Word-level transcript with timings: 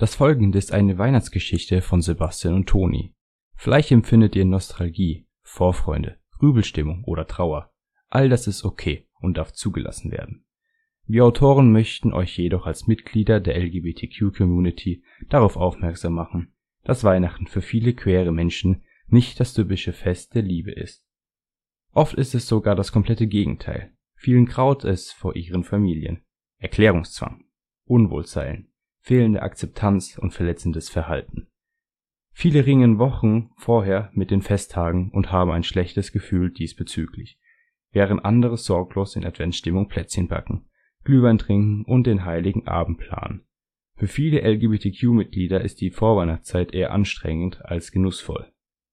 Das 0.00 0.14
folgende 0.14 0.56
ist 0.56 0.72
eine 0.72 0.96
Weihnachtsgeschichte 0.96 1.82
von 1.82 2.00
Sebastian 2.00 2.54
und 2.54 2.66
Toni. 2.66 3.14
Vielleicht 3.54 3.90
empfindet 3.90 4.34
ihr 4.34 4.46
Nostalgie, 4.46 5.26
Vorfreunde, 5.42 6.16
Grübelstimmung 6.38 7.04
oder 7.04 7.26
Trauer. 7.26 7.70
All 8.08 8.30
das 8.30 8.46
ist 8.46 8.64
okay 8.64 9.06
und 9.20 9.36
darf 9.36 9.52
zugelassen 9.52 10.10
werden. 10.10 10.46
Wir 11.04 11.26
Autoren 11.26 11.70
möchten 11.70 12.14
euch 12.14 12.38
jedoch 12.38 12.64
als 12.64 12.86
Mitglieder 12.86 13.40
der 13.40 13.58
LGBTQ-Community 13.58 15.04
darauf 15.28 15.58
aufmerksam 15.58 16.14
machen, 16.14 16.54
dass 16.82 17.04
Weihnachten 17.04 17.46
für 17.46 17.60
viele 17.60 17.92
queere 17.92 18.32
Menschen 18.32 18.82
nicht 19.06 19.38
das 19.38 19.52
typische 19.52 19.92
Fest 19.92 20.34
der 20.34 20.40
Liebe 20.40 20.72
ist. 20.72 21.04
Oft 21.92 22.14
ist 22.14 22.34
es 22.34 22.48
sogar 22.48 22.74
das 22.74 22.90
komplette 22.90 23.26
Gegenteil. 23.26 23.92
Vielen 24.14 24.46
graut 24.46 24.82
es 24.82 25.12
vor 25.12 25.36
ihren 25.36 25.62
Familien. 25.62 26.22
Erklärungszwang, 26.56 27.44
Unwohlsein, 27.84 28.69
fehlende 29.10 29.42
Akzeptanz 29.42 30.16
und 30.18 30.32
verletzendes 30.32 30.88
Verhalten. 30.88 31.48
Viele 32.32 32.64
ringen 32.64 33.00
Wochen 33.00 33.50
vorher 33.56 34.08
mit 34.14 34.30
den 34.30 34.40
Festtagen 34.40 35.10
und 35.10 35.32
haben 35.32 35.50
ein 35.50 35.64
schlechtes 35.64 36.12
Gefühl 36.12 36.52
diesbezüglich, 36.52 37.36
während 37.90 38.24
andere 38.24 38.56
sorglos 38.56 39.16
in 39.16 39.26
Adventsstimmung 39.26 39.88
Plätzchen 39.88 40.28
backen, 40.28 40.68
Glühwein 41.02 41.38
trinken 41.38 41.84
und 41.86 42.06
den 42.06 42.24
heiligen 42.24 42.68
Abend 42.68 42.98
planen. 42.98 43.42
Für 43.96 44.06
viele 44.06 44.42
LGBTQ-Mitglieder 44.48 45.60
ist 45.60 45.80
die 45.80 45.90
Vorweihnachtszeit 45.90 46.72
eher 46.72 46.92
anstrengend 46.92 47.64
als 47.64 47.90
genussvoll. 47.90 48.46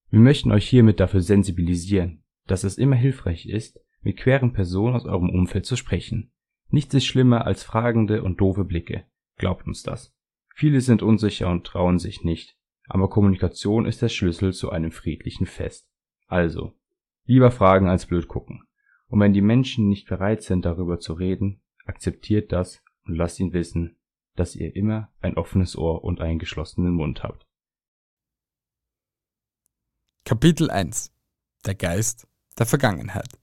Wir 0.10 0.20
möchten 0.20 0.52
euch 0.52 0.68
hiermit 0.68 1.00
dafür 1.00 1.22
sensibilisieren, 1.22 2.24
dass 2.48 2.64
es 2.64 2.80
immer 2.80 2.96
hilfreich 2.96 3.46
ist, 3.46 3.80
mit 4.02 4.18
queeren 4.18 4.52
Personen 4.52 4.96
aus 4.96 5.06
eurem 5.06 5.30
Umfeld 5.30 5.68
zu 5.68 5.76
sprechen. 5.76 6.32
Nichts 6.72 6.96
ist 6.96 7.06
schlimmer 7.06 7.46
als 7.46 7.62
fragende 7.62 8.24
und 8.24 8.42
doofe 8.42 8.66
Blicke, 8.66 9.06
Glaubt 9.38 9.68
uns 9.68 9.84
das. 9.84 10.14
Viele 10.54 10.82
sind 10.82 11.04
unsicher 11.04 11.50
und 11.50 11.66
trauen 11.66 12.00
sich 12.00 12.24
nicht, 12.24 12.58
aber 12.88 13.10
Kommunikation 13.10 13.86
ist 13.86 14.02
der 14.02 14.10
Schlüssel 14.10 14.54
zu 14.54 14.72
einem 14.72 14.92
friedlichen 14.92 15.46
Fest. 15.46 15.88
Also, 16.28 16.74
lieber 17.26 17.52
fragen 17.52 17.88
als 17.88 18.08
blöd 18.08 18.28
gucken. 18.28 18.64
Und 19.08 19.20
wenn 19.20 19.34
die 19.34 19.42
Menschen 19.42 19.88
nicht 19.88 20.08
bereit 20.08 20.42
sind, 20.42 20.66
darüber 20.66 21.00
zu 21.00 21.14
reden, 21.14 21.62
akzeptiert 21.86 22.52
das 22.52 22.84
und 23.06 23.16
lasst 23.16 23.40
ihn 23.40 23.54
wissen, 23.54 23.98
dass 24.36 24.56
ihr 24.56 24.76
immer 24.76 25.12
ein 25.22 25.38
offenes 25.38 25.78
Ohr 25.78 26.04
und 26.04 26.22
einen 26.22 26.40
geschlossenen 26.40 26.94
Mund 26.94 27.24
habt. 27.24 27.46
Kapitel 30.26 30.70
1 30.70 31.12
Der 31.66 31.76
Geist 31.76 32.28
der 32.58 32.66
Vergangenheit 32.66 33.40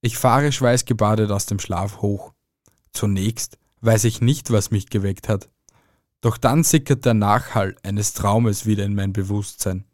Ich 0.00 0.16
fahre 0.16 0.52
schweißgebadet 0.52 1.30
aus 1.30 1.46
dem 1.46 1.58
Schlaf 1.58 2.02
hoch. 2.02 2.34
Zunächst 2.92 3.58
weiß 3.82 4.04
ich 4.04 4.20
nicht, 4.20 4.50
was 4.50 4.70
mich 4.70 4.88
geweckt 4.88 5.28
hat. 5.28 5.50
Doch 6.20 6.38
dann 6.38 6.64
sickert 6.64 7.04
der 7.04 7.14
Nachhall 7.14 7.76
eines 7.82 8.14
Traumes 8.14 8.64
wieder 8.64 8.84
in 8.84 8.94
mein 8.94 9.12
Bewusstsein. 9.12 9.84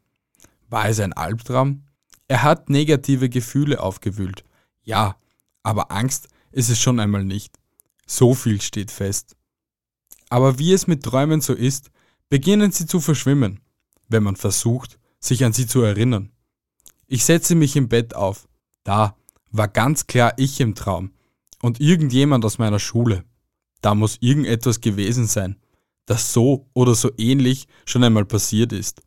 War 0.68 0.88
es 0.88 1.00
ein 1.00 1.14
Albtraum? 1.14 1.84
Er 2.28 2.42
hat 2.42 2.68
negative 2.68 3.30
Gefühle 3.30 3.80
aufgewühlt. 3.80 4.44
Ja, 4.82 5.16
aber 5.62 5.90
Angst 5.90 6.28
ist 6.52 6.68
es 6.68 6.78
schon 6.78 7.00
einmal 7.00 7.24
nicht. 7.24 7.58
So 8.06 8.34
viel 8.34 8.60
steht 8.60 8.90
fest. 8.90 9.36
Aber 10.28 10.58
wie 10.58 10.72
es 10.72 10.86
mit 10.86 11.02
Träumen 11.02 11.40
so 11.40 11.54
ist, 11.54 11.90
beginnen 12.28 12.70
sie 12.72 12.86
zu 12.86 13.00
verschwimmen, 13.00 13.60
wenn 14.08 14.22
man 14.22 14.36
versucht, 14.36 14.98
sich 15.20 15.44
an 15.44 15.54
sie 15.54 15.66
zu 15.66 15.80
erinnern. 15.80 16.30
Ich 17.06 17.24
setze 17.24 17.54
mich 17.54 17.76
im 17.76 17.88
Bett 17.88 18.14
auf. 18.14 18.46
Da 18.84 19.16
war 19.50 19.68
ganz 19.68 20.06
klar 20.06 20.34
ich 20.36 20.60
im 20.60 20.74
Traum 20.74 21.12
und 21.62 21.80
irgendjemand 21.80 22.44
aus 22.44 22.58
meiner 22.58 22.78
Schule. 22.78 23.24
Da 23.80 23.94
muss 23.94 24.18
irgendetwas 24.20 24.80
gewesen 24.80 25.26
sein, 25.26 25.56
das 26.06 26.32
so 26.32 26.68
oder 26.74 26.94
so 26.94 27.10
ähnlich 27.16 27.68
schon 27.84 28.02
einmal 28.04 28.24
passiert 28.24 28.72
ist. 28.72 29.02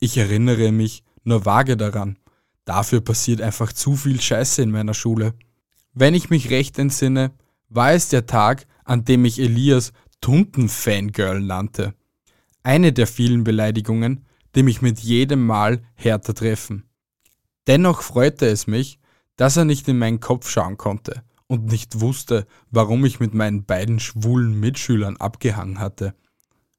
Ich 0.00 0.16
erinnere 0.16 0.72
mich 0.72 1.04
nur 1.24 1.44
vage 1.44 1.76
daran. 1.76 2.18
Dafür 2.64 3.00
passiert 3.00 3.40
einfach 3.40 3.72
zu 3.72 3.96
viel 3.96 4.20
Scheiße 4.20 4.62
in 4.62 4.70
meiner 4.70 4.94
Schule. 4.94 5.34
Wenn 5.94 6.14
ich 6.14 6.30
mich 6.30 6.50
recht 6.50 6.78
entsinne, 6.78 7.32
war 7.68 7.92
es 7.92 8.08
der 8.08 8.26
Tag, 8.26 8.66
an 8.84 9.04
dem 9.04 9.24
ich 9.24 9.38
Elias 9.38 9.92
Tunten-Fangirl 10.20 11.40
nannte. 11.40 11.94
Eine 12.62 12.92
der 12.92 13.06
vielen 13.06 13.44
Beleidigungen, 13.44 14.26
die 14.54 14.62
mich 14.62 14.82
mit 14.82 15.00
jedem 15.00 15.46
Mal 15.46 15.82
härter 15.94 16.34
treffen. 16.34 16.84
Dennoch 17.66 18.02
freute 18.02 18.46
es 18.46 18.66
mich, 18.66 18.98
dass 19.36 19.56
er 19.56 19.64
nicht 19.64 19.86
in 19.88 19.98
meinen 19.98 20.20
Kopf 20.20 20.48
schauen 20.48 20.76
konnte 20.76 21.22
und 21.48 21.66
nicht 21.66 22.00
wusste, 22.00 22.46
warum 22.70 23.04
ich 23.04 23.18
mit 23.18 23.34
meinen 23.34 23.64
beiden 23.64 23.98
schwulen 23.98 24.60
Mitschülern 24.60 25.16
abgehangen 25.16 25.80
hatte. 25.80 26.14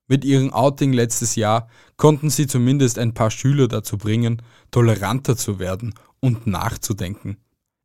Mit 0.08 0.24
ihrem 0.24 0.54
Outing 0.54 0.94
letztes 0.94 1.36
Jahr 1.36 1.68
konnten 1.98 2.30
sie 2.30 2.48
zumindest 2.48 2.98
ein 2.98 3.14
paar 3.14 3.32
Schüler 3.32 3.68
dazu 3.68 3.98
bringen, 3.98 4.42
toleranter 4.72 5.36
zu 5.36 5.60
werden 5.60 5.94
und 6.20 6.48
nachzudenken. 6.48 7.38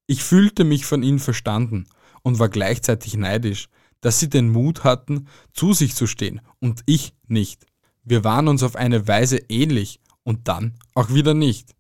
Ich 0.07 0.23
fühlte 0.23 0.65
mich 0.65 0.87
von 0.87 1.03
ihnen 1.03 1.19
verstanden 1.19 1.87
und 2.23 2.39
war 2.39 2.49
gleichzeitig 2.49 3.17
neidisch, 3.17 3.69
dass 4.01 4.21
sie 4.21 4.29
den 4.29 4.51
Mut 4.51 4.85
hatten, 4.85 5.29
zu 5.53 5.73
sich 5.73 5.95
zu 5.95 6.07
stehen 6.07 6.41
und 6.61 6.83
ich 6.87 7.15
nicht. 7.27 7.67
Wir 8.05 8.25
waren 8.25 8.49
uns 8.49 8.63
auf 8.63 8.77
eine 8.77 9.09
Weise 9.09 9.39
ähnlich 9.49 10.01
und 10.23 10.49
dann 10.49 10.75
auch 10.95 11.11
wieder 11.11 11.33
nicht. 11.33 11.75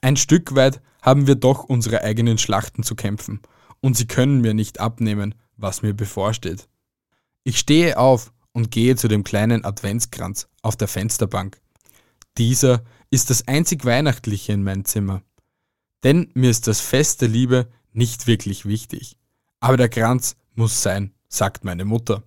Ein 0.00 0.16
Stück 0.16 0.54
weit 0.54 0.80
haben 1.02 1.26
wir 1.26 1.34
doch 1.34 1.64
unsere 1.64 2.02
eigenen 2.02 2.38
Schlachten 2.38 2.82
zu 2.82 2.94
kämpfen 2.94 3.40
und 3.80 3.96
sie 3.96 4.06
können 4.06 4.40
mir 4.40 4.54
nicht 4.54 4.80
abnehmen, 4.80 5.34
was 5.56 5.82
mir 5.82 5.94
bevorsteht. 5.94 6.68
Ich 7.44 7.58
stehe 7.58 7.98
auf 7.98 8.32
und 8.52 8.70
gehe 8.70 8.96
zu 8.96 9.08
dem 9.08 9.24
kleinen 9.24 9.64
Adventskranz 9.64 10.48
auf 10.62 10.76
der 10.76 10.88
Fensterbank. 10.88 11.60
Dieser 12.36 12.82
ist 13.10 13.30
das 13.30 13.46
einzig 13.48 13.84
Weihnachtliche 13.84 14.52
in 14.52 14.62
meinem 14.62 14.84
Zimmer. 14.84 15.22
Denn 16.04 16.30
mir 16.34 16.50
ist 16.50 16.66
das 16.66 16.80
Fest 16.80 17.22
der 17.22 17.28
Liebe 17.28 17.68
nicht 17.92 18.26
wirklich 18.26 18.66
wichtig. 18.66 19.16
Aber 19.60 19.76
der 19.76 19.88
Kranz 19.88 20.36
muss 20.54 20.82
sein, 20.82 21.14
sagt 21.28 21.64
meine 21.64 21.84
Mutter. 21.84 22.22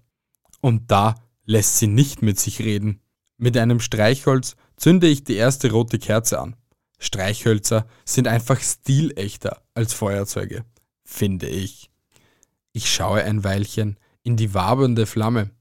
Und 0.60 0.92
da 0.92 1.16
lässt 1.46 1.78
sie 1.78 1.88
nicht 1.88 2.22
mit 2.22 2.40
sich 2.40 2.60
reden. 2.60 3.02
Mit 3.38 3.56
einem 3.58 3.80
Streichholz 3.80 4.56
zünde 4.76 5.08
ich 5.08 5.24
die 5.24 5.36
erste 5.36 5.72
rote 5.72 6.00
Kerze 6.00 6.40
an. 6.40 6.56
Streichhölzer 7.00 7.88
sind 8.06 8.28
einfach 8.28 8.60
stilechter 8.60 9.62
als 9.74 9.94
Feuerzeuge 9.94 10.66
finde 11.12 11.48
ich. 11.48 11.92
Ich 12.74 12.92
schaue 12.92 13.24
ein 13.24 13.44
Weilchen 13.44 13.98
in 14.24 14.38
die 14.38 14.54
wabernde 14.54 15.06
Flamme. 15.06 15.52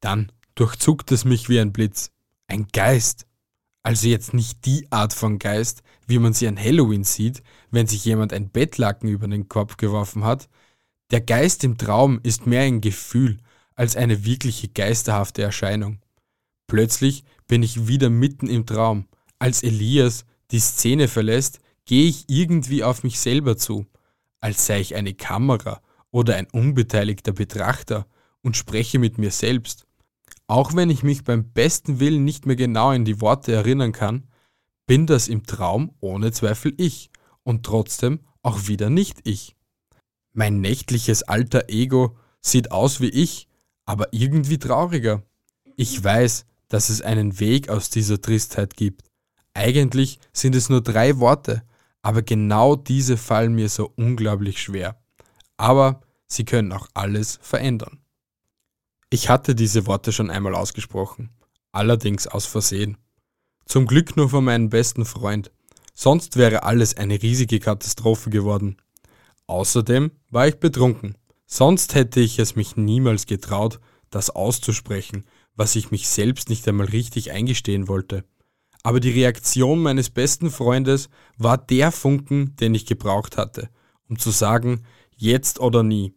Dann 0.00 0.30
durchzuckt 0.54 1.10
es 1.12 1.24
mich 1.24 1.48
wie 1.48 1.60
ein 1.60 1.72
Blitz. 1.72 2.12
Ein 2.46 2.68
Geist. 2.72 3.26
Also 3.82 4.06
jetzt 4.06 4.32
nicht 4.32 4.64
die 4.64 4.90
Art 4.92 5.12
von 5.12 5.38
Geist, 5.38 5.82
wie 6.06 6.18
man 6.18 6.32
sie 6.32 6.46
an 6.46 6.58
Halloween 6.58 7.04
sieht, 7.04 7.42
wenn 7.70 7.88
sich 7.88 8.04
jemand 8.04 8.32
ein 8.32 8.50
Bettlaken 8.50 9.08
über 9.08 9.26
den 9.26 9.48
Kopf 9.48 9.76
geworfen 9.76 10.24
hat. 10.24 10.48
Der 11.10 11.20
Geist 11.20 11.64
im 11.64 11.78
Traum 11.78 12.20
ist 12.22 12.46
mehr 12.46 12.62
ein 12.62 12.80
Gefühl 12.80 13.38
als 13.74 13.96
eine 13.96 14.24
wirkliche 14.24 14.68
geisterhafte 14.68 15.42
Erscheinung. 15.42 16.00
Plötzlich 16.68 17.24
bin 17.48 17.62
ich 17.62 17.88
wieder 17.88 18.08
mitten 18.08 18.48
im 18.48 18.66
Traum. 18.66 19.08
Als 19.38 19.62
Elias 19.64 20.24
die 20.52 20.60
Szene 20.60 21.08
verlässt, 21.08 21.58
gehe 21.86 22.08
ich 22.08 22.24
irgendwie 22.28 22.84
auf 22.84 23.02
mich 23.02 23.18
selber 23.18 23.56
zu 23.56 23.86
als 24.42 24.66
sei 24.66 24.80
ich 24.80 24.94
eine 24.94 25.14
Kamera 25.14 25.80
oder 26.10 26.36
ein 26.36 26.48
unbeteiligter 26.52 27.32
Betrachter 27.32 28.06
und 28.42 28.56
spreche 28.56 28.98
mit 28.98 29.16
mir 29.16 29.30
selbst. 29.30 29.86
Auch 30.46 30.74
wenn 30.74 30.90
ich 30.90 31.02
mich 31.02 31.24
beim 31.24 31.50
besten 31.52 32.00
Willen 32.00 32.24
nicht 32.24 32.44
mehr 32.44 32.56
genau 32.56 32.92
in 32.92 33.06
die 33.06 33.22
Worte 33.22 33.52
erinnern 33.52 33.92
kann, 33.92 34.28
bin 34.86 35.06
das 35.06 35.28
im 35.28 35.44
Traum 35.44 35.94
ohne 36.00 36.32
Zweifel 36.32 36.74
ich 36.76 37.10
und 37.44 37.64
trotzdem 37.64 38.20
auch 38.42 38.66
wieder 38.66 38.90
nicht 38.90 39.20
ich. 39.24 39.56
Mein 40.34 40.60
nächtliches 40.60 41.22
alter 41.22 41.68
Ego 41.68 42.16
sieht 42.40 42.72
aus 42.72 43.00
wie 43.00 43.08
ich, 43.08 43.48
aber 43.84 44.08
irgendwie 44.12 44.58
trauriger. 44.58 45.22
Ich 45.76 46.02
weiß, 46.02 46.46
dass 46.68 46.88
es 46.88 47.00
einen 47.00 47.38
Weg 47.38 47.68
aus 47.68 47.90
dieser 47.90 48.20
Tristheit 48.20 48.76
gibt. 48.76 49.02
Eigentlich 49.54 50.18
sind 50.32 50.54
es 50.54 50.68
nur 50.68 50.82
drei 50.82 51.18
Worte, 51.18 51.62
aber 52.02 52.22
genau 52.22 52.76
diese 52.76 53.16
fallen 53.16 53.54
mir 53.54 53.68
so 53.68 53.92
unglaublich 53.96 54.60
schwer. 54.60 55.00
Aber 55.56 56.00
sie 56.26 56.44
können 56.44 56.72
auch 56.72 56.88
alles 56.94 57.38
verändern. 57.40 58.00
Ich 59.10 59.28
hatte 59.28 59.54
diese 59.54 59.86
Worte 59.86 60.12
schon 60.12 60.30
einmal 60.30 60.54
ausgesprochen, 60.54 61.30
allerdings 61.70 62.26
aus 62.26 62.46
Versehen. 62.46 62.98
Zum 63.66 63.86
Glück 63.86 64.16
nur 64.16 64.30
von 64.30 64.44
meinem 64.44 64.68
besten 64.68 65.04
Freund, 65.04 65.52
sonst 65.94 66.36
wäre 66.36 66.64
alles 66.64 66.96
eine 66.96 67.22
riesige 67.22 67.60
Katastrophe 67.60 68.30
geworden. 68.30 68.76
Außerdem 69.46 70.10
war 70.30 70.48
ich 70.48 70.58
betrunken, 70.58 71.16
sonst 71.46 71.94
hätte 71.94 72.20
ich 72.20 72.38
es 72.38 72.56
mich 72.56 72.76
niemals 72.76 73.26
getraut, 73.26 73.78
das 74.10 74.30
auszusprechen, 74.30 75.24
was 75.54 75.76
ich 75.76 75.90
mich 75.90 76.08
selbst 76.08 76.48
nicht 76.48 76.66
einmal 76.66 76.86
richtig 76.86 77.30
eingestehen 77.30 77.86
wollte 77.86 78.24
aber 78.82 79.00
die 79.00 79.10
Reaktion 79.10 79.80
meines 79.80 80.10
besten 80.10 80.50
Freundes 80.50 81.08
war 81.38 81.58
der 81.58 81.92
Funken, 81.92 82.56
den 82.56 82.74
ich 82.74 82.86
gebraucht 82.86 83.36
hatte, 83.36 83.68
um 84.08 84.18
zu 84.18 84.30
sagen, 84.30 84.84
jetzt 85.16 85.60
oder 85.60 85.82
nie. 85.82 86.14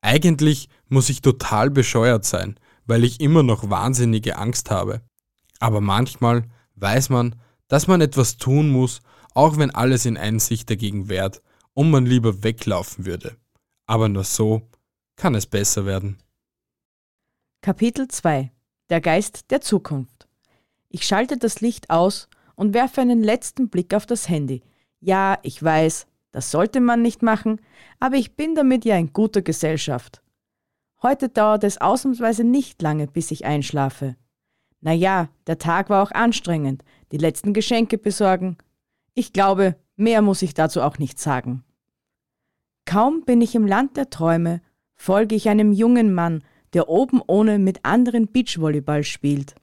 Eigentlich 0.00 0.68
muss 0.88 1.08
ich 1.08 1.22
total 1.22 1.70
bescheuert 1.70 2.24
sein, 2.24 2.58
weil 2.86 3.04
ich 3.04 3.20
immer 3.20 3.42
noch 3.42 3.70
wahnsinnige 3.70 4.36
Angst 4.36 4.70
habe. 4.70 5.00
Aber 5.58 5.80
manchmal 5.80 6.44
weiß 6.76 7.08
man, 7.08 7.36
dass 7.68 7.86
man 7.86 8.00
etwas 8.00 8.36
tun 8.36 8.68
muss, 8.70 9.00
auch 9.34 9.56
wenn 9.56 9.70
alles 9.70 10.04
in 10.04 10.16
einen 10.16 10.38
sich 10.38 10.66
dagegen 10.66 11.08
wehrt 11.08 11.42
und 11.72 11.90
man 11.90 12.06
lieber 12.06 12.44
weglaufen 12.44 13.06
würde. 13.06 13.36
Aber 13.86 14.08
nur 14.08 14.24
so 14.24 14.68
kann 15.16 15.34
es 15.34 15.46
besser 15.46 15.86
werden. 15.86 16.18
Kapitel 17.62 18.08
2 18.08 18.52
Der 18.90 19.00
Geist 19.00 19.50
der 19.50 19.60
Zukunft 19.60 20.13
Ich 20.94 21.08
schalte 21.08 21.36
das 21.36 21.60
Licht 21.60 21.90
aus 21.90 22.28
und 22.54 22.72
werfe 22.72 23.00
einen 23.00 23.20
letzten 23.20 23.68
Blick 23.68 23.92
auf 23.94 24.06
das 24.06 24.28
Handy. 24.28 24.62
Ja, 25.00 25.40
ich 25.42 25.60
weiß, 25.60 26.06
das 26.30 26.52
sollte 26.52 26.80
man 26.80 27.02
nicht 27.02 27.20
machen, 27.20 27.60
aber 27.98 28.14
ich 28.14 28.36
bin 28.36 28.54
damit 28.54 28.84
ja 28.84 28.96
in 28.96 29.12
guter 29.12 29.42
Gesellschaft. 29.42 30.22
Heute 31.02 31.28
dauert 31.28 31.64
es 31.64 31.80
ausnahmsweise 31.80 32.44
nicht 32.44 32.80
lange, 32.80 33.08
bis 33.08 33.32
ich 33.32 33.44
einschlafe. 33.44 34.14
Naja, 34.82 35.30
der 35.48 35.58
Tag 35.58 35.90
war 35.90 36.00
auch 36.00 36.12
anstrengend, 36.12 36.84
die 37.10 37.18
letzten 37.18 37.54
Geschenke 37.54 37.98
besorgen. 37.98 38.56
Ich 39.14 39.32
glaube, 39.32 39.74
mehr 39.96 40.22
muss 40.22 40.42
ich 40.42 40.54
dazu 40.54 40.80
auch 40.80 40.98
nicht 40.98 41.18
sagen. 41.18 41.64
Kaum 42.84 43.24
bin 43.24 43.40
ich 43.40 43.56
im 43.56 43.66
Land 43.66 43.96
der 43.96 44.10
Träume, 44.10 44.62
folge 44.94 45.34
ich 45.34 45.48
einem 45.48 45.72
jungen 45.72 46.14
Mann, 46.14 46.44
der 46.72 46.88
oben 46.88 47.20
ohne 47.26 47.58
mit 47.58 47.84
anderen 47.84 48.30
Beachvolleyball 48.30 49.02
spielt. 49.02 49.56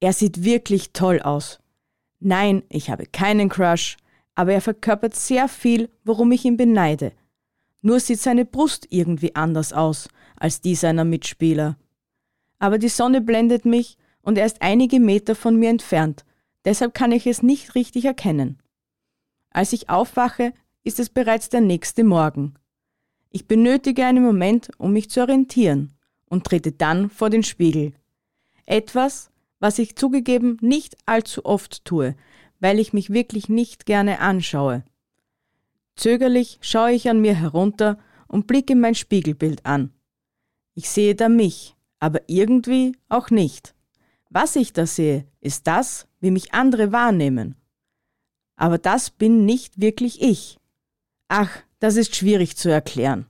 Er 0.00 0.12
sieht 0.12 0.42
wirklich 0.42 0.92
toll 0.92 1.20
aus. 1.20 1.60
Nein, 2.18 2.62
ich 2.68 2.90
habe 2.90 3.06
keinen 3.06 3.48
Crush, 3.48 3.96
aber 4.34 4.52
er 4.52 4.60
verkörpert 4.60 5.14
sehr 5.14 5.48
viel, 5.48 5.90
worum 6.04 6.32
ich 6.32 6.44
ihn 6.44 6.56
beneide. 6.56 7.12
Nur 7.82 8.00
sieht 8.00 8.20
seine 8.20 8.44
Brust 8.44 8.86
irgendwie 8.90 9.34
anders 9.34 9.72
aus 9.72 10.08
als 10.36 10.60
die 10.62 10.74
seiner 10.74 11.04
Mitspieler. 11.04 11.76
Aber 12.58 12.78
die 12.78 12.88
Sonne 12.88 13.20
blendet 13.20 13.64
mich 13.64 13.96
und 14.22 14.38
er 14.38 14.46
ist 14.46 14.62
einige 14.62 14.98
Meter 14.98 15.34
von 15.34 15.56
mir 15.56 15.70
entfernt, 15.70 16.24
deshalb 16.64 16.94
kann 16.94 17.12
ich 17.12 17.26
es 17.26 17.42
nicht 17.42 17.74
richtig 17.74 18.06
erkennen. 18.06 18.58
Als 19.50 19.72
ich 19.72 19.88
aufwache, 19.88 20.52
ist 20.82 20.98
es 20.98 21.10
bereits 21.10 21.48
der 21.48 21.60
nächste 21.60 22.04
Morgen. 22.04 22.54
Ich 23.30 23.46
benötige 23.46 24.04
einen 24.06 24.24
Moment, 24.24 24.70
um 24.78 24.92
mich 24.92 25.10
zu 25.10 25.20
orientieren 25.20 25.92
und 26.28 26.44
trete 26.44 26.72
dann 26.72 27.10
vor 27.10 27.30
den 27.30 27.42
Spiegel. 27.42 27.92
Etwas, 28.66 29.29
was 29.60 29.78
ich 29.78 29.94
zugegeben 29.94 30.56
nicht 30.60 30.96
allzu 31.06 31.44
oft 31.44 31.84
tue, 31.84 32.16
weil 32.58 32.78
ich 32.78 32.92
mich 32.92 33.10
wirklich 33.10 33.48
nicht 33.48 33.86
gerne 33.86 34.20
anschaue. 34.20 34.82
Zögerlich 35.96 36.58
schaue 36.62 36.92
ich 36.92 37.08
an 37.08 37.20
mir 37.20 37.34
herunter 37.34 37.98
und 38.26 38.46
blicke 38.46 38.74
mein 38.74 38.94
Spiegelbild 38.94 39.66
an. 39.66 39.92
Ich 40.74 40.88
sehe 40.88 41.14
da 41.14 41.28
mich, 41.28 41.76
aber 41.98 42.20
irgendwie 42.26 42.96
auch 43.08 43.30
nicht. 43.30 43.74
Was 44.30 44.56
ich 44.56 44.72
da 44.72 44.86
sehe, 44.86 45.26
ist 45.40 45.66
das, 45.66 46.06
wie 46.20 46.30
mich 46.30 46.54
andere 46.54 46.92
wahrnehmen. 46.92 47.56
Aber 48.56 48.78
das 48.78 49.10
bin 49.10 49.44
nicht 49.44 49.80
wirklich 49.80 50.22
ich. 50.22 50.58
Ach, 51.28 51.50
das 51.80 51.96
ist 51.96 52.16
schwierig 52.16 52.56
zu 52.56 52.68
erklären. 52.70 53.26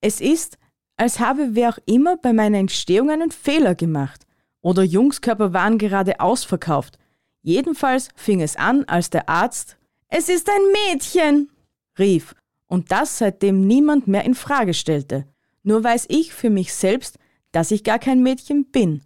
Es 0.00 0.20
ist, 0.20 0.58
als 0.96 1.18
habe 1.18 1.54
wer 1.54 1.70
auch 1.70 1.78
immer 1.86 2.16
bei 2.16 2.32
meiner 2.32 2.58
Entstehung 2.58 3.10
einen 3.10 3.30
Fehler 3.30 3.74
gemacht 3.74 4.23
oder 4.64 4.82
Jungskörper 4.82 5.52
waren 5.52 5.76
gerade 5.76 6.20
ausverkauft. 6.20 6.98
Jedenfalls 7.42 8.08
fing 8.16 8.40
es 8.40 8.56
an, 8.56 8.84
als 8.84 9.10
der 9.10 9.28
Arzt 9.28 9.76
Es 10.08 10.30
ist 10.30 10.48
ein 10.48 10.72
Mädchen 10.72 11.50
rief 11.98 12.34
und 12.66 12.90
das 12.90 13.18
seitdem 13.18 13.66
niemand 13.66 14.08
mehr 14.08 14.24
in 14.24 14.34
Frage 14.34 14.72
stellte. 14.72 15.26
Nur 15.64 15.84
weiß 15.84 16.06
ich 16.08 16.32
für 16.32 16.48
mich 16.48 16.72
selbst, 16.72 17.18
dass 17.52 17.70
ich 17.70 17.84
gar 17.84 17.98
kein 17.98 18.22
Mädchen 18.22 18.64
bin. 18.64 19.02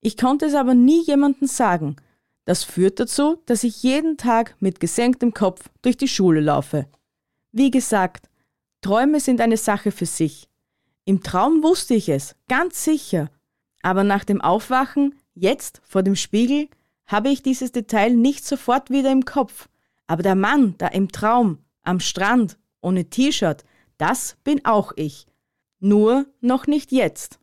Ich 0.00 0.16
konnte 0.16 0.46
es 0.46 0.54
aber 0.54 0.74
nie 0.74 1.02
jemandem 1.02 1.48
sagen. 1.48 1.96
Das 2.44 2.62
führt 2.62 3.00
dazu, 3.00 3.42
dass 3.46 3.64
ich 3.64 3.82
jeden 3.82 4.16
Tag 4.16 4.54
mit 4.60 4.78
gesenktem 4.78 5.34
Kopf 5.34 5.68
durch 5.82 5.96
die 5.96 6.06
Schule 6.06 6.40
laufe. 6.40 6.86
Wie 7.50 7.72
gesagt, 7.72 8.28
Träume 8.82 9.18
sind 9.18 9.40
eine 9.40 9.56
Sache 9.56 9.90
für 9.90 10.06
sich. 10.06 10.48
Im 11.04 11.24
Traum 11.24 11.64
wusste 11.64 11.94
ich 11.94 12.08
es, 12.08 12.36
ganz 12.48 12.84
sicher, 12.84 13.30
aber 13.86 14.02
nach 14.02 14.24
dem 14.24 14.40
Aufwachen, 14.40 15.14
jetzt 15.36 15.80
vor 15.84 16.02
dem 16.02 16.16
Spiegel, 16.16 16.66
habe 17.06 17.28
ich 17.28 17.44
dieses 17.44 17.70
Detail 17.70 18.16
nicht 18.16 18.44
sofort 18.44 18.90
wieder 18.90 19.12
im 19.12 19.24
Kopf. 19.24 19.68
Aber 20.08 20.24
der 20.24 20.34
Mann 20.34 20.74
da 20.78 20.88
im 20.88 21.12
Traum, 21.12 21.58
am 21.84 22.00
Strand, 22.00 22.58
ohne 22.80 23.04
T-Shirt, 23.04 23.62
das 23.96 24.38
bin 24.42 24.64
auch 24.64 24.90
ich. 24.96 25.28
Nur 25.78 26.26
noch 26.40 26.66
nicht 26.66 26.90
jetzt. 26.90 27.38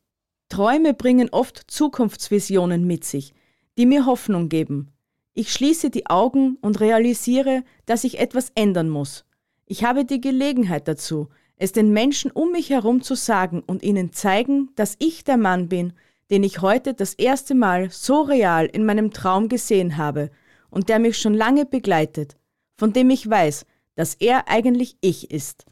Träume 0.50 0.94
bringen 0.94 1.30
oft 1.31 1.72
Zukunftsvisionen 1.72 2.86
mit 2.86 3.06
sich, 3.06 3.34
die 3.78 3.86
mir 3.86 4.06
Hoffnung 4.06 4.50
geben. 4.50 4.92
Ich 5.34 5.54
schließe 5.54 5.92
die 5.92 6.07
Augen 6.07 6.57
und 6.60 6.81
realisiere, 6.81 7.63
dass 7.86 8.04
ich 8.04 8.19
etwas 8.19 8.51
ändern 8.54 8.90
muss. 8.90 9.24
Ich 9.66 9.86
habe 9.86 10.04
die 10.04 10.19
Gelegenheit 10.19 10.90
dazu, 10.90 11.30
es 11.56 11.72
den 11.72 11.94
Menschen 11.94 12.31
um 12.31 12.51
mich 12.51 12.69
herum 12.69 13.01
zu 13.01 13.16
sagen 13.16 13.63
und 13.66 13.81
ihnen 13.81 14.12
zeigen, 14.12 14.72
dass 14.75 14.98
ich 15.00 15.24
der 15.24 15.38
Mann 15.38 15.69
bin, 15.69 15.94
den 16.33 16.41
ich 16.41 16.63
heute 16.63 16.95
das 16.95 17.13
erste 17.13 17.53
Mal 17.53 17.91
so 17.91 18.21
real 18.21 18.65
in 18.65 18.88
meinem 18.88 19.12
Traum 19.12 19.50
gesehen 19.50 19.97
habe 19.97 20.31
und 20.71 20.89
der 20.89 20.97
mich 20.97 21.19
schon 21.19 21.35
lange 21.35 21.63
begleitet, 21.63 22.38
von 22.75 22.91
dem 22.91 23.12
ich 23.12 23.30
weiß, 23.30 23.68
dass 23.94 24.15
er 24.15 24.47
eigentlich 24.47 24.97
ich 25.00 25.30
ist. 25.30 25.68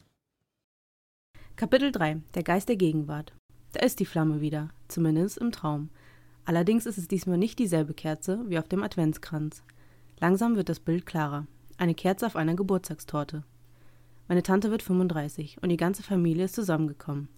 Kapitel 1.56 1.92
3 1.92 2.22
Der 2.36 2.44
Geist 2.44 2.70
der 2.70 2.76
Gegenwart 2.76 3.34
Da 3.72 3.80
ist 3.84 4.00
die 4.00 4.06
Flamme 4.06 4.40
wieder, 4.40 4.70
zumindest 4.88 5.40
im 5.40 5.52
Traum. 5.52 5.90
Allerdings 6.46 6.86
ist 6.86 7.00
es 7.00 7.08
diesmal 7.08 7.40
nicht 7.40 7.58
dieselbe 7.58 7.96
Kerze 7.96 8.48
wie 8.48 8.60
auf 8.60 8.68
dem 8.68 8.84
Adventskranz. 8.84 9.64
Langsam 10.20 10.56
wird 10.56 10.70
das 10.70 10.80
Bild 10.80 11.08
klarer. 11.08 11.48
Eine 11.80 11.96
Kerze 11.96 12.28
auf 12.28 12.36
einer 12.36 12.54
Geburtstagstorte. 12.54 13.44
Meine 14.28 14.44
Tante 14.44 14.70
wird 14.70 14.84
35 14.84 15.58
und 15.64 15.70
die 15.70 15.78
ganze 15.78 16.04
Familie 16.04 16.46
ist 16.46 16.54
zusammengekommen. 16.54 17.30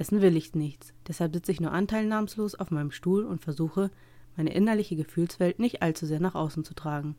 Essen 0.00 0.22
will 0.22 0.34
ich 0.34 0.54
nichts, 0.54 0.94
deshalb 1.06 1.34
sitze 1.34 1.52
ich 1.52 1.60
nur 1.60 1.72
anteilnahmslos 1.72 2.54
auf 2.54 2.70
meinem 2.70 2.90
Stuhl 2.90 3.26
und 3.26 3.42
versuche, 3.42 3.90
meine 4.34 4.50
innerliche 4.54 4.96
Gefühlswelt 4.96 5.58
nicht 5.58 5.82
allzu 5.82 6.06
sehr 6.06 6.20
nach 6.20 6.34
außen 6.34 6.64
zu 6.64 6.72
tragen. 6.72 7.16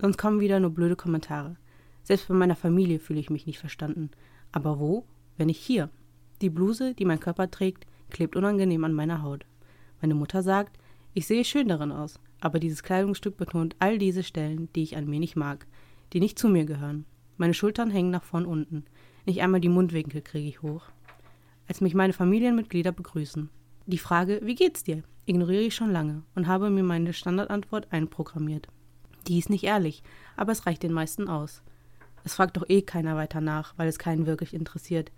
Sonst 0.00 0.18
kommen 0.18 0.40
wieder 0.40 0.58
nur 0.58 0.70
blöde 0.70 0.96
Kommentare. 0.96 1.54
Selbst 2.02 2.26
bei 2.26 2.34
meiner 2.34 2.56
Familie 2.56 2.98
fühle 2.98 3.20
ich 3.20 3.30
mich 3.30 3.46
nicht 3.46 3.60
verstanden. 3.60 4.10
Aber 4.50 4.80
wo, 4.80 5.04
wenn 5.36 5.48
ich 5.48 5.58
hier? 5.58 5.90
Die 6.40 6.50
Bluse, 6.50 6.92
die 6.92 7.04
mein 7.04 7.20
Körper 7.20 7.52
trägt, 7.52 7.86
klebt 8.10 8.34
unangenehm 8.34 8.82
an 8.82 8.94
meiner 8.94 9.22
Haut. 9.22 9.46
Meine 10.00 10.16
Mutter 10.16 10.42
sagt, 10.42 10.76
ich 11.14 11.24
sehe 11.28 11.44
schön 11.44 11.68
darin 11.68 11.92
aus, 11.92 12.18
aber 12.40 12.58
dieses 12.58 12.82
Kleidungsstück 12.82 13.36
betont 13.36 13.76
all 13.78 13.96
diese 13.96 14.24
Stellen, 14.24 14.68
die 14.74 14.82
ich 14.82 14.96
an 14.96 15.06
mir 15.06 15.20
nicht 15.20 15.36
mag, 15.36 15.68
die 16.12 16.18
nicht 16.18 16.36
zu 16.36 16.48
mir 16.48 16.64
gehören. 16.64 17.04
Meine 17.36 17.54
Schultern 17.54 17.92
hängen 17.92 18.10
nach 18.10 18.24
vorn 18.24 18.44
unten. 18.44 18.86
Nicht 19.24 19.40
einmal 19.40 19.60
die 19.60 19.68
Mundwinkel 19.68 20.20
kriege 20.20 20.48
ich 20.48 20.62
hoch 20.62 20.90
als 21.68 21.80
mich 21.80 21.94
meine 21.94 22.12
Familienmitglieder 22.12 22.92
begrüßen. 22.92 23.50
Die 23.86 23.98
Frage, 23.98 24.40
wie 24.42 24.54
geht's 24.54 24.82
dir, 24.82 25.02
ignoriere 25.26 25.62
ich 25.62 25.74
schon 25.74 25.92
lange 25.92 26.22
und 26.34 26.46
habe 26.46 26.70
mir 26.70 26.82
meine 26.82 27.12
Standardantwort 27.12 27.92
einprogrammiert. 27.92 28.68
Die 29.26 29.38
ist 29.38 29.50
nicht 29.50 29.64
ehrlich, 29.64 30.02
aber 30.36 30.52
es 30.52 30.66
reicht 30.66 30.82
den 30.82 30.92
meisten 30.92 31.28
aus. 31.28 31.62
Es 32.24 32.34
fragt 32.34 32.56
doch 32.56 32.64
eh 32.68 32.82
keiner 32.82 33.16
weiter 33.16 33.40
nach, 33.40 33.74
weil 33.76 33.88
es 33.88 33.98
keinen 33.98 34.26
wirklich 34.26 34.54
interessiert. 34.54 35.12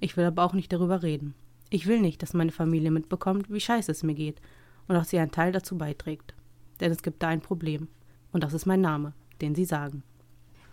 Ich 0.00 0.16
will 0.16 0.24
aber 0.24 0.44
auch 0.44 0.52
nicht 0.52 0.72
darüber 0.72 1.02
reden. 1.02 1.34
Ich 1.70 1.86
will 1.86 2.00
nicht, 2.00 2.22
dass 2.22 2.34
meine 2.34 2.52
Familie 2.52 2.90
mitbekommt, 2.90 3.50
wie 3.50 3.60
scheiße 3.60 3.90
es 3.90 4.02
mir 4.02 4.14
geht 4.14 4.40
und 4.86 4.96
auch 4.96 5.04
sie 5.04 5.18
einen 5.18 5.30
Teil 5.30 5.52
dazu 5.52 5.78
beiträgt. 5.78 6.34
Denn 6.80 6.92
es 6.92 7.02
gibt 7.02 7.22
da 7.22 7.28
ein 7.28 7.40
Problem. 7.40 7.88
Und 8.32 8.44
das 8.44 8.52
ist 8.52 8.66
mein 8.66 8.80
Name, 8.80 9.14
den 9.40 9.54
sie 9.54 9.64
sagen. 9.64 10.02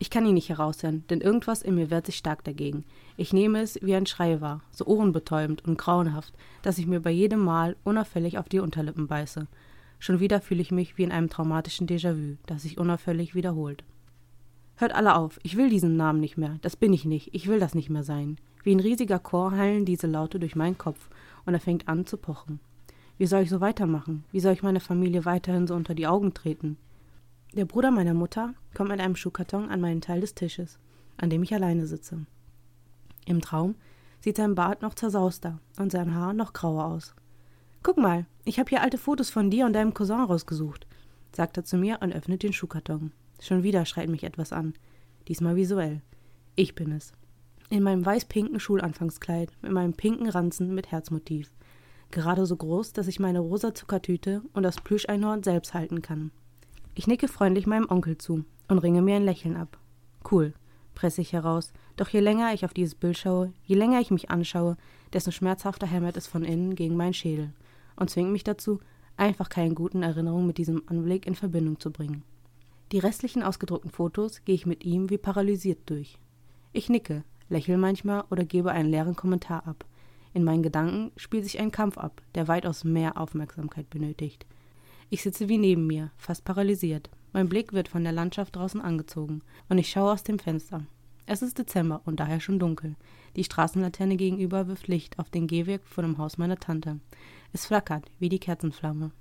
Ich 0.02 0.10
kann 0.10 0.26
ihn 0.26 0.34
nicht 0.34 0.50
heraushören, 0.50 1.04
denn 1.12 1.22
irgendwas 1.22 1.62
in 1.62 1.76
mir 1.76 1.92
wehrt 1.92 2.08
sich 2.08 2.16
stark 2.16 2.44
dagegen. 2.44 2.86
Ich 3.18 3.34
nehme 3.34 3.62
es 3.62 3.78
wie 3.84 3.94
ein 3.94 4.08
Schrei 4.08 4.42
wahr, 4.42 4.62
so 4.72 4.88
ohrenbetäubend 4.88 5.64
und 5.64 5.78
grauenhaft, 5.78 6.34
dass 6.64 6.80
ich 6.80 6.88
mir 6.88 7.02
bei 7.02 7.12
jedem 7.12 7.40
Mal 7.42 7.76
unauffällig 7.84 8.40
auf 8.40 8.50
die 8.50 8.62
Unterlippen 8.62 9.06
beiße. 9.06 9.46
Schon 10.00 10.20
wieder 10.20 10.42
fühle 10.42 10.64
ich 10.64 10.72
mich 10.72 10.98
wie 10.98 11.04
in 11.04 11.12
einem 11.12 11.30
traumatischen 11.30 11.86
Déjà-vu, 11.86 12.38
das 12.48 12.64
sich 12.64 12.80
unauffällig 12.80 13.36
wiederholt. 13.36 13.84
Hört 14.76 14.96
alle 14.96 15.16
auf, 15.16 15.40
ich 15.44 15.56
will 15.56 15.70
diesen 15.70 15.98
Namen 15.98 16.20
nicht 16.20 16.36
mehr, 16.36 16.58
das 16.64 16.76
bin 16.76 16.94
ich 16.94 17.06
nicht, 17.06 17.30
ich 17.36 17.46
will 17.46 17.60
das 17.60 17.76
nicht 17.76 17.92
mehr 17.92 18.04
sein. 18.04 18.38
Wie 18.64 18.74
ein 18.74 18.80
riesiger 18.80 19.20
Chor 19.20 19.52
hallen 19.52 19.86
diese 19.86 20.08
Laute 20.08 20.40
durch 20.40 20.56
meinen 20.56 20.80
Kopf, 20.80 21.10
und 21.46 21.54
er 21.54 21.60
fängt 21.60 21.88
an 21.88 22.08
zu 22.08 22.18
pochen. 22.18 22.60
Wie 23.20 23.28
soll 23.28 23.44
ich 23.44 23.52
so 23.52 23.62
weitermachen? 23.62 24.24
Wie 24.32 24.40
soll 24.40 24.54
ich 24.54 24.64
meine 24.64 24.80
Familie 24.80 25.26
weiterhin 25.26 25.68
so 25.68 25.76
unter 25.76 25.94
die 25.94 26.08
Augen 26.08 26.34
treten? 26.34 26.78
Der 27.54 27.66
Bruder 27.66 27.92
meiner 27.92 28.14
Mutter 28.14 28.54
kommt 28.74 28.92
mit 28.92 29.02
einem 29.02 29.18
Schuhkarton 29.18 29.70
an 29.70 29.82
meinen 29.82 30.00
Teil 30.00 30.22
des 30.22 30.36
Tisches, 30.36 30.80
an 31.18 31.30
dem 31.30 31.44
ich 31.44 31.54
alleine 31.54 31.86
sitze. 31.86 32.26
Im 33.26 33.42
Traum 33.42 33.76
sieht 34.22 34.38
sein 34.38 34.56
Bart 34.56 34.82
noch 34.82 34.94
zersauster 34.94 35.60
und 35.78 35.92
sein 35.92 36.16
Haar 36.16 36.32
noch 36.32 36.54
grauer 36.54 36.86
aus. 36.86 37.14
Guck 37.84 37.98
mal, 37.98 38.26
ich 38.46 38.58
habe 38.58 38.70
hier 38.70 38.82
alte 38.82 38.98
Fotos 38.98 39.30
von 39.30 39.50
dir 39.50 39.66
und 39.66 39.74
deinem 39.74 39.94
Cousin 39.94 40.22
rausgesucht, 40.22 40.88
sagt 41.36 41.58
er 41.58 41.66
zu 41.66 41.76
mir 41.78 42.00
und 42.02 42.14
öffnet 42.14 42.42
den 42.42 42.54
Schuhkarton. 42.54 43.12
Schon 43.42 43.64
wieder 43.64 43.86
schreit 43.86 44.08
mich 44.08 44.24
etwas 44.24 44.54
an, 44.54 44.74
diesmal 45.28 45.58
visuell. 45.58 46.02
Ich 46.56 46.74
bin 46.74 46.94
es. 46.94 47.12
In 47.70 47.84
meinem 47.84 48.06
weiß-pinken 48.06 48.62
Schulanfangskleid, 48.62 49.52
mit 49.62 49.74
meinem 49.74 49.94
pinken 49.94 50.30
Ranzen 50.30 50.74
mit 50.74 50.92
Herzmotiv. 50.92 51.52
Gerade 52.12 52.46
so 52.46 52.56
groß, 52.56 52.94
dass 52.94 53.08
ich 53.08 53.20
meine 53.20 53.40
rosa 53.40 53.74
Zuckertüte 53.74 54.42
und 54.54 54.64
das 54.64 54.80
Plüscheinhorn 54.80 55.44
selbst 55.44 55.74
halten 55.74 56.02
kann. 56.02 56.32
Ich 56.94 57.08
nicke 57.08 57.28
freundlich 57.28 57.68
meinem 57.68 57.90
Onkel 57.90 58.18
zu 58.18 58.44
und 58.68 58.80
ringe 58.80 59.02
mir 59.02 59.16
ein 59.16 59.26
Lächeln 59.26 59.56
ab. 59.56 59.78
Cool, 60.30 60.54
presse 60.94 61.22
ich 61.22 61.32
heraus, 61.32 61.72
doch 61.96 62.10
je 62.10 62.20
länger 62.20 62.54
ich 62.54 62.66
auf 62.66 62.74
dieses 62.74 62.96
Bild 62.96 63.18
schaue, 63.18 63.54
je 63.64 63.76
länger 63.76 64.02
ich 64.02 64.12
mich 64.12 64.30
anschaue, 64.30 64.76
desto 65.14 65.32
schmerzhafter 65.32 65.88
hämmert 65.88 66.18
es 66.18 66.28
von 66.28 66.44
innen 66.44 66.76
gegen 66.76 66.98
meinen 66.98 67.14
Schädel 67.14 67.54
und 67.96 68.10
zwingt 68.10 68.32
mich 68.32 68.44
dazu, 68.44 68.80
einfach 69.16 69.48
keine 69.48 69.74
guten 69.74 70.04
Erinnerungen 70.04 70.48
mit 70.48 70.58
diesem 70.58 70.84
Anblick 70.88 71.26
in 71.26 71.36
Verbindung 71.36 71.80
zu 71.80 71.92
bringen. 71.92 72.24
Die 72.92 73.00
restlichen 73.00 73.42
ausgedruckten 73.42 73.92
Fotos 73.92 74.44
gehe 74.44 74.56
ich 74.56 74.66
mit 74.66 74.84
ihm 74.84 75.10
wie 75.10 75.18
paralysiert 75.18 75.80
durch. 75.90 76.18
Ich 76.74 76.90
nicke, 76.90 77.24
lächle 77.48 77.78
manchmal 77.78 78.26
oder 78.30 78.44
gebe 78.44 78.72
einen 78.72 78.90
leeren 78.90 79.16
Kommentar 79.16 79.66
ab. 79.66 79.86
In 80.34 80.44
meinen 80.44 80.64
Gedanken 80.64 81.12
spielt 81.16 81.46
sich 81.46 81.60
ein 81.60 81.72
Kampf 81.72 81.98
ab, 81.98 82.22
der 82.36 82.48
weitaus 82.48 82.84
mehr 82.84 83.18
Aufmerksamkeit 83.18 83.90
benötigt. 83.90 84.46
Ich 85.14 85.24
sitze 85.24 85.50
wie 85.50 85.58
neben 85.58 85.88
mir, 85.88 86.10
fast 86.16 86.46
paralysiert. 86.46 87.10
Mein 87.34 87.50
Blick 87.50 87.74
wird 87.74 87.90
von 87.90 88.06
der 88.06 88.14
Landschaft 88.14 88.56
draußen 88.56 88.80
angezogen 88.80 89.42
und 89.68 89.78
ich 89.78 89.90
schaue 89.90 90.14
aus 90.14 90.24
dem 90.24 90.40
Fenster. 90.40 90.86
Es 91.26 91.42
ist 91.42 91.58
Dezember 91.58 92.02
und 92.06 92.22
daher 92.22 92.40
schon 92.40 92.60
dunkel. 92.60 92.96
Die 93.36 93.44
Straßenlaterne 93.44 94.16
gegenüber 94.16 94.70
wirft 94.70 94.88
Licht 94.88 95.20
auf 95.20 95.30
den 95.30 95.48
Gehweg 95.48 95.82
vor 95.84 96.04
dem 96.04 96.18
Haus 96.18 96.38
meiner 96.38 96.56
Tante. 96.56 97.02
Es 97.52 97.66
flackert 97.66 98.10
wie 98.20 98.30
die 98.30 98.40
Kerzenflamme. 98.40 99.12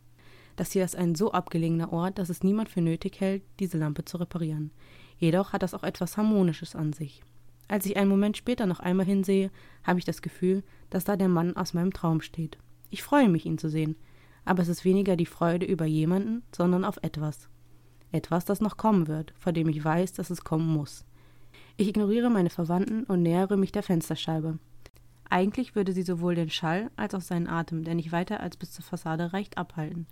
Das 0.54 0.70
hier 0.70 0.84
ist 0.84 0.94
ein 0.94 1.16
so 1.16 1.32
abgelegener 1.32 1.92
Ort, 1.92 2.20
dass 2.20 2.28
es 2.28 2.44
niemand 2.44 2.68
für 2.68 2.82
nötig 2.82 3.20
hält, 3.20 3.42
diese 3.58 3.76
Lampe 3.76 4.04
zu 4.04 4.16
reparieren. 4.18 4.70
Jedoch 5.18 5.52
hat 5.52 5.64
das 5.64 5.74
auch 5.74 5.82
etwas 5.82 6.16
Harmonisches 6.16 6.76
an 6.76 6.92
sich. 6.92 7.24
Als 7.66 7.84
ich 7.84 7.96
einen 7.96 8.10
Moment 8.10 8.36
später 8.36 8.66
noch 8.66 8.78
einmal 8.78 9.06
hinsehe, 9.06 9.50
habe 9.82 9.98
ich 9.98 10.04
das 10.04 10.22
Gefühl, 10.22 10.62
dass 10.88 11.02
da 11.02 11.16
der 11.16 11.28
Mann 11.28 11.56
aus 11.56 11.74
meinem 11.74 11.92
Traum 11.92 12.20
steht. 12.20 12.58
Ich 12.90 13.02
freue 13.02 13.28
mich, 13.28 13.44
ihn 13.44 13.58
zu 13.58 13.68
sehen, 13.68 13.96
aber 14.44 14.62
es 14.62 14.68
ist 14.68 14.84
weniger 14.84 15.16
die 15.16 15.26
Freude 15.26 15.66
über 15.66 15.84
jemanden, 15.84 16.42
sondern 16.54 16.84
auf 16.84 16.98
etwas. 17.02 17.48
Etwas, 18.12 18.44
das 18.44 18.60
noch 18.60 18.76
kommen 18.76 19.06
wird, 19.06 19.32
vor 19.38 19.52
dem 19.52 19.68
ich 19.68 19.84
weiß, 19.84 20.12
dass 20.12 20.30
es 20.30 20.44
kommen 20.44 20.66
muss. 20.66 21.04
Ich 21.76 21.88
ignoriere 21.88 22.30
meine 22.30 22.50
Verwandten 22.50 23.04
und 23.04 23.22
nähere 23.22 23.56
mich 23.56 23.72
der 23.72 23.82
Fensterscheibe. 23.82 24.58
Eigentlich 25.28 25.76
würde 25.76 25.92
sie 25.92 26.02
sowohl 26.02 26.34
den 26.34 26.50
Schall 26.50 26.90
als 26.96 27.14
auch 27.14 27.20
seinen 27.20 27.46
Atem, 27.46 27.84
der 27.84 27.94
nicht 27.94 28.10
weiter 28.10 28.40
als 28.40 28.56
bis 28.56 28.72
zur 28.72 28.84
Fassade 28.84 29.32
reicht, 29.32 29.58
abhalten. 29.58 30.06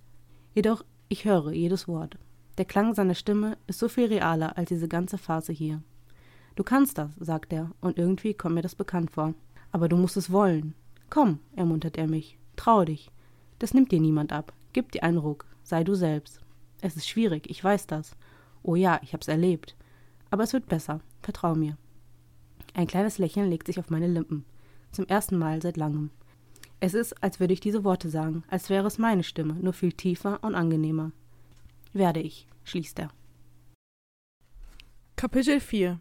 Jedoch 0.54 0.84
ich 1.08 1.24
höre 1.24 1.52
jedes 1.52 1.88
Wort. 1.88 2.18
Der 2.58 2.66
Klang 2.66 2.92
seiner 2.94 3.14
Stimme 3.14 3.56
ist 3.66 3.78
so 3.78 3.88
viel 3.88 4.06
realer 4.06 4.58
als 4.58 4.68
diese 4.68 4.88
ganze 4.88 5.16
Phase 5.16 5.52
hier. 5.52 5.82
Du 6.54 6.64
kannst 6.64 6.98
das, 6.98 7.10
sagt 7.18 7.52
er, 7.52 7.70
und 7.80 7.98
irgendwie 7.98 8.34
kommt 8.34 8.56
mir 8.56 8.62
das 8.62 8.74
bekannt 8.74 9.10
vor. 9.10 9.34
Aber 9.72 9.88
du 9.88 9.96
musst 9.96 10.16
es 10.16 10.30
wollen. 10.30 10.74
Komm, 11.08 11.38
ermuntert 11.56 11.96
er 11.96 12.08
mich. 12.08 12.38
Trau 12.56 12.84
dich. 12.84 13.10
Das 13.58 13.74
nimmt 13.74 13.92
dir 13.92 14.00
niemand 14.00 14.32
ab. 14.32 14.52
Gib 14.72 14.92
dir 14.92 15.02
einen 15.02 15.18
Ruck. 15.18 15.46
Sei 15.62 15.84
du 15.84 15.94
selbst. 15.94 16.40
Es 16.80 16.96
ist 16.96 17.08
schwierig, 17.08 17.48
ich 17.50 17.62
weiß 17.62 17.86
das. 17.86 18.16
Oh 18.62 18.76
ja, 18.76 19.00
ich 19.02 19.12
hab's 19.12 19.28
erlebt. 19.28 19.76
Aber 20.30 20.44
es 20.44 20.52
wird 20.52 20.68
besser. 20.68 21.00
Vertrau 21.22 21.54
mir. 21.54 21.76
Ein 22.74 22.86
kleines 22.86 23.18
Lächeln 23.18 23.50
legt 23.50 23.66
sich 23.66 23.78
auf 23.78 23.90
meine 23.90 24.06
Lippen. 24.06 24.44
Zum 24.92 25.06
ersten 25.06 25.36
Mal 25.36 25.60
seit 25.60 25.76
langem. 25.76 26.10
Es 26.80 26.94
ist, 26.94 27.22
als 27.22 27.40
würde 27.40 27.52
ich 27.54 27.60
diese 27.60 27.82
Worte 27.82 28.08
sagen, 28.08 28.44
als 28.48 28.70
wäre 28.70 28.86
es 28.86 28.98
meine 28.98 29.24
Stimme, 29.24 29.54
nur 29.54 29.72
viel 29.72 29.92
tiefer 29.92 30.38
und 30.44 30.54
angenehmer. 30.54 31.10
Werde 31.92 32.20
ich, 32.20 32.46
schließt 32.64 33.00
er. 33.00 33.10
Kapitel 35.16 35.58
4 35.58 35.98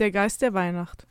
Der 0.00 0.10
Geist 0.10 0.42
der 0.42 0.54
Weihnacht 0.54 1.06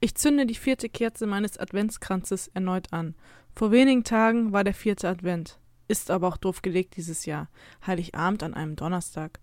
Ich 0.00 0.14
zünde 0.14 0.44
die 0.44 0.54
vierte 0.54 0.90
Kerze 0.90 1.26
meines 1.26 1.56
Adventskranzes 1.56 2.48
erneut 2.48 2.92
an. 2.92 3.14
Vor 3.58 3.72
wenigen 3.72 4.04
Tagen 4.04 4.52
war 4.52 4.62
der 4.62 4.72
vierte 4.72 5.08
Advent. 5.08 5.58
Ist 5.88 6.12
aber 6.12 6.28
auch 6.28 6.36
doof 6.36 6.62
gelegt 6.62 6.96
dieses 6.96 7.26
Jahr. 7.26 7.48
Heiligabend 7.84 8.44
an 8.44 8.54
einem 8.54 8.76
Donnerstag. 8.76 9.40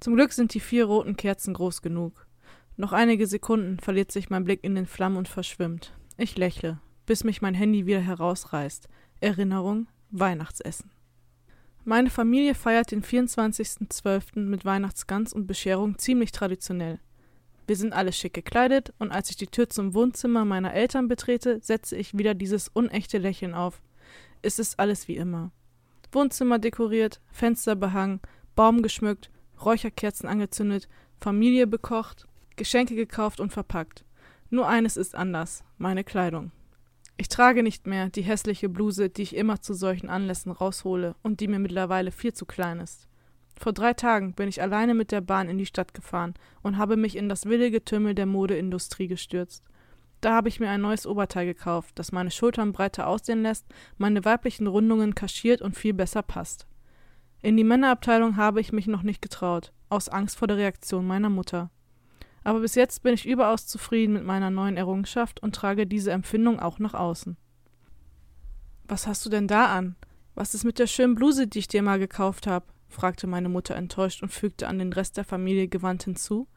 Zum 0.00 0.14
Glück 0.14 0.32
sind 0.32 0.54
die 0.54 0.60
vier 0.60 0.86
roten 0.86 1.18
Kerzen 1.18 1.52
groß 1.52 1.82
genug. 1.82 2.26
Noch 2.78 2.94
einige 2.94 3.26
Sekunden 3.26 3.78
verliert 3.78 4.10
sich 4.10 4.30
mein 4.30 4.44
Blick 4.44 4.64
in 4.64 4.74
den 4.74 4.86
Flammen 4.86 5.18
und 5.18 5.28
verschwimmt. 5.28 5.92
Ich 6.16 6.38
lächle, 6.38 6.80
bis 7.04 7.24
mich 7.24 7.42
mein 7.42 7.52
Handy 7.52 7.84
wieder 7.84 8.00
herausreißt. 8.00 8.88
Erinnerung, 9.20 9.86
Weihnachtsessen. 10.08 10.90
Meine 11.84 12.08
Familie 12.08 12.54
feiert 12.54 12.90
den 12.90 13.02
24.12. 13.02 14.40
mit 14.40 14.64
Weihnachtsgans 14.64 15.34
und 15.34 15.46
Bescherung 15.46 15.98
ziemlich 15.98 16.32
traditionell. 16.32 17.00
Wir 17.68 17.76
sind 17.76 17.92
alle 17.92 18.14
schick 18.14 18.32
gekleidet 18.32 18.94
und 18.98 19.12
als 19.12 19.28
ich 19.28 19.36
die 19.36 19.46
Tür 19.46 19.68
zum 19.68 19.92
Wohnzimmer 19.92 20.46
meiner 20.46 20.72
Eltern 20.72 21.06
betrete, 21.06 21.60
setze 21.60 21.96
ich 21.96 22.16
wieder 22.16 22.32
dieses 22.32 22.68
unechte 22.68 23.18
Lächeln 23.18 23.52
auf. 23.52 23.82
Es 24.40 24.58
ist 24.58 24.80
alles 24.80 25.06
wie 25.06 25.16
immer. 25.16 25.52
Wohnzimmer 26.10 26.58
dekoriert, 26.58 27.20
Fenster 27.30 27.76
behangen, 27.76 28.20
Baum 28.56 28.80
geschmückt, 28.80 29.30
Räucherkerzen 29.62 30.30
angezündet, 30.30 30.88
Familie 31.20 31.66
bekocht, 31.66 32.26
Geschenke 32.56 32.94
gekauft 32.94 33.38
und 33.38 33.52
verpackt. 33.52 34.02
Nur 34.48 34.66
eines 34.66 34.96
ist 34.96 35.14
anders, 35.14 35.62
meine 35.76 36.04
Kleidung. 36.04 36.52
Ich 37.18 37.28
trage 37.28 37.62
nicht 37.62 37.86
mehr 37.86 38.08
die 38.08 38.22
hässliche 38.22 38.70
Bluse, 38.70 39.10
die 39.10 39.22
ich 39.22 39.36
immer 39.36 39.60
zu 39.60 39.74
solchen 39.74 40.08
Anlässen 40.08 40.52
raushole 40.52 41.16
und 41.22 41.40
die 41.40 41.48
mir 41.48 41.58
mittlerweile 41.58 42.12
viel 42.12 42.32
zu 42.32 42.46
klein 42.46 42.80
ist. 42.80 43.07
Vor 43.58 43.72
drei 43.72 43.92
Tagen 43.92 44.34
bin 44.34 44.48
ich 44.48 44.62
alleine 44.62 44.94
mit 44.94 45.10
der 45.10 45.20
Bahn 45.20 45.48
in 45.48 45.58
die 45.58 45.66
Stadt 45.66 45.92
gefahren 45.92 46.34
und 46.62 46.78
habe 46.78 46.96
mich 46.96 47.16
in 47.16 47.28
das 47.28 47.46
wilde 47.46 47.72
Getümmel 47.72 48.14
der 48.14 48.26
Modeindustrie 48.26 49.08
gestürzt. 49.08 49.64
Da 50.20 50.32
habe 50.32 50.48
ich 50.48 50.60
mir 50.60 50.70
ein 50.70 50.80
neues 50.80 51.06
Oberteil 51.06 51.46
gekauft, 51.46 51.98
das 51.98 52.12
meine 52.12 52.30
Schultern 52.30 52.72
breiter 52.72 53.08
aussehen 53.08 53.42
lässt, 53.42 53.66
meine 53.96 54.24
weiblichen 54.24 54.68
Rundungen 54.68 55.16
kaschiert 55.16 55.60
und 55.60 55.76
viel 55.76 55.92
besser 55.92 56.22
passt. 56.22 56.68
In 57.42 57.56
die 57.56 57.64
Männerabteilung 57.64 58.36
habe 58.36 58.60
ich 58.60 58.72
mich 58.72 58.86
noch 58.86 59.02
nicht 59.02 59.22
getraut, 59.22 59.72
aus 59.88 60.08
Angst 60.08 60.38
vor 60.38 60.46
der 60.48 60.56
Reaktion 60.56 61.06
meiner 61.06 61.30
Mutter. 61.30 61.70
Aber 62.44 62.60
bis 62.60 62.76
jetzt 62.76 63.02
bin 63.02 63.14
ich 63.14 63.26
überaus 63.26 63.66
zufrieden 63.66 64.14
mit 64.14 64.24
meiner 64.24 64.50
neuen 64.50 64.76
Errungenschaft 64.76 65.40
und 65.42 65.54
trage 65.54 65.86
diese 65.86 66.12
Empfindung 66.12 66.60
auch 66.60 66.78
nach 66.78 66.94
außen. 66.94 67.36
Was 68.84 69.06
hast 69.06 69.26
du 69.26 69.30
denn 69.30 69.48
da 69.48 69.66
an? 69.66 69.96
Was 70.34 70.54
ist 70.54 70.64
mit 70.64 70.78
der 70.78 70.86
schönen 70.86 71.16
Bluse, 71.16 71.48
die 71.48 71.58
ich 71.58 71.68
dir 71.68 71.82
mal 71.82 71.98
gekauft 71.98 72.46
habe? 72.46 72.66
Fragte 72.88 73.26
meine 73.26 73.48
Mutter 73.48 73.76
enttäuscht 73.76 74.22
und 74.22 74.32
fügte 74.32 74.68
an 74.68 74.78
den 74.78 74.92
Rest 74.92 75.16
der 75.16 75.24
Familie 75.24 75.68
gewandt 75.68 76.04
hinzu. 76.04 76.48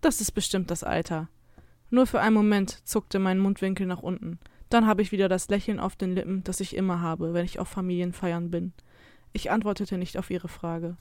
Das 0.00 0.20
ist 0.20 0.32
bestimmt 0.32 0.70
das 0.70 0.84
Alter. 0.84 1.28
Nur 1.90 2.06
für 2.06 2.20
einen 2.20 2.34
Moment 2.34 2.86
zuckte 2.86 3.18
mein 3.18 3.38
Mundwinkel 3.38 3.86
nach 3.86 4.02
unten. 4.02 4.38
Dann 4.68 4.86
habe 4.86 5.02
ich 5.02 5.12
wieder 5.12 5.28
das 5.28 5.48
Lächeln 5.48 5.78
auf 5.78 5.94
den 5.94 6.12
Lippen, 6.12 6.42
das 6.42 6.60
ich 6.60 6.74
immer 6.74 7.00
habe, 7.00 7.34
wenn 7.34 7.44
ich 7.44 7.58
auf 7.58 7.68
Familienfeiern 7.68 8.50
bin. 8.50 8.72
Ich 9.32 9.50
antwortete 9.50 9.98
nicht 9.98 10.18
auf 10.18 10.30
ihre 10.30 10.48
Frage. 10.48 10.96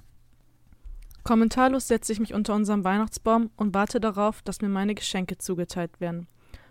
Kommentarlos 1.23 1.87
setze 1.87 2.11
ich 2.11 2.19
mich 2.19 2.35
unter 2.35 2.53
unserem 2.53 2.83
Weihnachtsbaum 2.83 3.49
und 3.55 3.73
warte 3.73 3.99
darauf, 3.99 4.43
dass 4.43 4.61
mir 4.61 4.69
meine 4.69 4.93
Geschenke 4.93 5.39
zugeteilt 5.39 5.99
werden. 5.99 6.27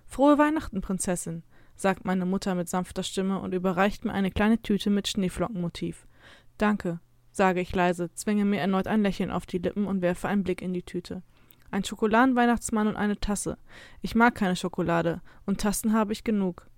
Frohe 0.07 0.39
Weihnachten, 0.39 0.81
Prinzessin, 0.81 1.43
sagt 1.75 2.05
meine 2.05 2.25
Mutter 2.25 2.55
mit 2.55 2.69
sanfter 2.69 3.03
Stimme 3.03 3.41
und 3.41 3.53
überreicht 3.53 4.05
mir 4.05 4.13
eine 4.13 4.31
kleine 4.31 4.63
Tüte 4.63 4.91
mit 4.91 5.09
Schneeflockenmotiv. 5.09 6.07
Danke, 6.57 7.01
sage 7.37 7.61
ich 7.61 7.75
leise, 7.75 8.13
zwinge 8.15 8.45
mir 8.45 8.61
erneut 8.61 8.87
ein 8.87 9.03
Lächeln 9.03 9.31
auf 9.31 9.47
die 9.47 9.59
Lippen 9.59 9.87
und 9.87 10.03
werfe 10.03 10.29
einen 10.29 10.45
Blick 10.45 10.63
in 10.63 10.73
die 10.73 10.83
Tüte. 10.83 11.23
Ein 11.71 11.85
Schokoladenweihnachtsmann 11.85 12.87
und 12.87 12.97
eine 12.97 13.19
Tasse. 13.19 13.59
Ich 14.01 14.15
mag 14.15 14.35
keine 14.35 14.57
Schokolade, 14.57 15.21
und 15.45 15.61
Tassen 15.61 15.93
habe 15.93 16.13
ich 16.13 16.23
genug. 16.23 16.69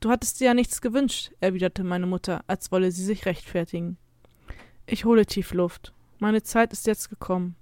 Du 0.00 0.10
hattest 0.10 0.38
dir 0.38 0.46
ja 0.46 0.54
nichts 0.54 0.80
gewünscht, 0.80 1.32
erwiderte 1.40 1.82
meine 1.82 2.06
Mutter, 2.06 2.44
als 2.46 2.70
wolle 2.70 2.92
sie 2.92 3.04
sich 3.04 3.26
rechtfertigen. 3.26 3.98
Ich 4.86 5.04
hole 5.04 5.26
tief 5.26 5.52
Luft. 5.52 5.92
Meine 6.20 6.42
Zeit 6.42 6.72
ist 6.72 6.86
jetzt 6.86 7.10
gekommen. 7.10 7.56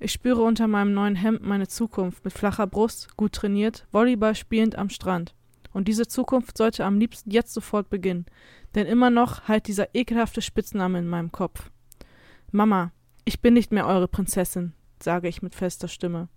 Ich 0.00 0.12
spüre 0.12 0.42
unter 0.42 0.66
meinem 0.66 0.94
neuen 0.94 1.14
Hemd 1.14 1.42
meine 1.42 1.68
Zukunft 1.68 2.24
mit 2.24 2.32
flacher 2.32 2.66
Brust, 2.66 3.16
gut 3.16 3.32
trainiert, 3.32 3.86
Volleyball 3.92 4.34
spielend 4.34 4.76
am 4.76 4.88
Strand. 4.88 5.34
Und 5.72 5.88
diese 5.88 6.06
Zukunft 6.06 6.58
sollte 6.58 6.84
am 6.84 6.98
liebsten 6.98 7.30
jetzt 7.30 7.54
sofort 7.54 7.90
beginnen, 7.90 8.26
denn 8.74 8.86
immer 8.86 9.10
noch 9.10 9.48
halt 9.48 9.68
dieser 9.68 9.94
ekelhafte 9.94 10.42
Spitzname 10.42 10.98
in 10.98 11.06
meinem 11.06 11.32
Kopf. 11.32 11.70
Mama, 12.50 12.92
ich 13.24 13.40
bin 13.40 13.54
nicht 13.54 13.70
mehr 13.70 13.86
eure 13.86 14.08
Prinzessin, 14.08 14.72
sage 15.00 15.28
ich 15.28 15.42
mit 15.42 15.54
fester 15.54 15.88
Stimme. 15.88 16.28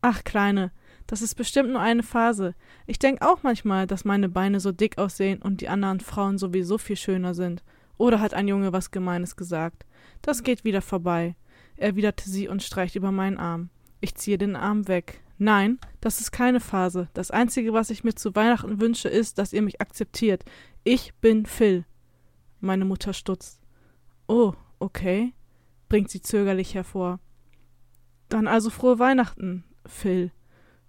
Ach, 0.00 0.22
Kleine, 0.24 0.72
das 1.06 1.22
ist 1.22 1.34
bestimmt 1.34 1.70
nur 1.70 1.80
eine 1.80 2.02
Phase. 2.02 2.54
Ich 2.86 2.98
denke 2.98 3.26
auch 3.28 3.42
manchmal, 3.42 3.86
dass 3.86 4.04
meine 4.04 4.28
Beine 4.28 4.60
so 4.60 4.72
dick 4.72 4.98
aussehen 4.98 5.42
und 5.42 5.60
die 5.60 5.68
anderen 5.68 6.00
Frauen 6.00 6.38
sowieso 6.38 6.78
viel 6.78 6.96
schöner 6.96 7.34
sind. 7.34 7.62
Oder 7.98 8.20
hat 8.20 8.34
ein 8.34 8.48
Junge 8.48 8.72
was 8.72 8.90
Gemeines 8.90 9.36
gesagt? 9.36 9.84
Das 10.22 10.42
geht 10.42 10.64
wieder 10.64 10.82
vorbei, 10.82 11.36
erwiderte 11.76 12.28
sie 12.28 12.48
und 12.48 12.62
streicht 12.62 12.96
über 12.96 13.12
meinen 13.12 13.38
Arm. 13.38 13.70
Ich 14.00 14.14
ziehe 14.14 14.38
den 14.38 14.56
Arm 14.56 14.88
weg. 14.88 15.21
Nein, 15.42 15.80
das 16.00 16.20
ist 16.20 16.30
keine 16.30 16.60
Phase. 16.60 17.08
Das 17.14 17.32
Einzige, 17.32 17.72
was 17.72 17.90
ich 17.90 18.04
mir 18.04 18.14
zu 18.14 18.36
Weihnachten 18.36 18.80
wünsche, 18.80 19.08
ist, 19.08 19.38
dass 19.38 19.52
ihr 19.52 19.62
mich 19.62 19.80
akzeptiert. 19.80 20.44
Ich 20.84 21.14
bin 21.14 21.46
Phil. 21.46 21.84
Meine 22.60 22.84
Mutter 22.84 23.12
stutzt. 23.12 23.60
Oh, 24.28 24.52
okay, 24.78 25.32
bringt 25.88 26.10
sie 26.10 26.22
zögerlich 26.22 26.76
hervor. 26.76 27.18
Dann 28.28 28.46
also 28.46 28.70
frohe 28.70 29.00
Weihnachten, 29.00 29.64
Phil, 29.84 30.30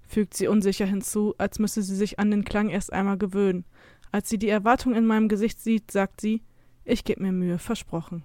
fügt 0.04 0.36
sie 0.36 0.48
unsicher 0.48 0.86
hinzu, 0.86 1.34
als 1.40 1.58
müsse 1.58 1.82
sie 1.82 1.96
sich 1.96 2.20
an 2.20 2.30
den 2.30 2.46
Klang 2.46 2.70
erst 2.70 2.94
einmal 2.94 3.18
gewöhnen. 3.18 3.66
Als 4.12 4.30
sie 4.30 4.38
die 4.38 4.50
Erwartung 4.50 4.94
in 4.94 5.08
meinem 5.08 5.30
Gesicht 5.30 5.62
sieht, 5.62 5.90
sagt 5.90 6.22
sie, 6.22 6.44
ich 6.86 7.04
gebe 7.04 7.24
mir 7.24 7.32
Mühe, 7.32 7.58
versprochen. 7.58 8.22